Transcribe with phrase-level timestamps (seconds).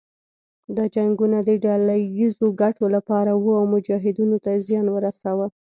[0.75, 5.47] دا جنګونه د ډله ييزو ګټو لپاره وو او مجاهدینو ته يې زیان ورساوه.